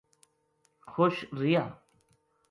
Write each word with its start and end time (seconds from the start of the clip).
خوش 0.91 1.15
رہیا 1.39 1.63